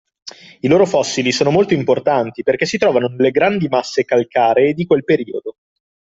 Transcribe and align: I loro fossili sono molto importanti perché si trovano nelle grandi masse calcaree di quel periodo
I 0.61 0.67
loro 0.67 0.87
fossili 0.87 1.31
sono 1.31 1.51
molto 1.51 1.75
importanti 1.75 2.41
perché 2.41 2.65
si 2.65 2.79
trovano 2.79 3.05
nelle 3.07 3.29
grandi 3.29 3.67
masse 3.67 4.03
calcaree 4.03 4.73
di 4.73 4.87
quel 4.87 5.03
periodo 5.03 5.57